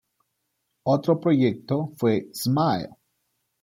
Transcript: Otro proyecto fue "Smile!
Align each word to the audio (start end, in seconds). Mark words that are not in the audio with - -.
Otro 0.85 1.19
proyecto 1.19 1.91
fue 1.95 2.27
"Smile! 2.33 2.89